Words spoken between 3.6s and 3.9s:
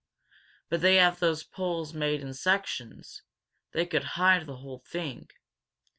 they